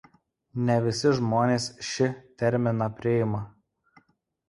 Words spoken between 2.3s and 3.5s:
terminą priima.